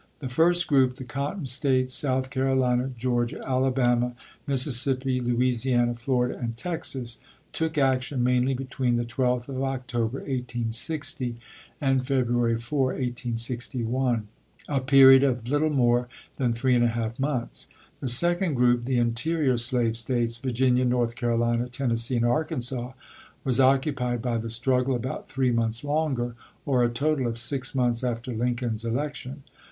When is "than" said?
16.37-16.51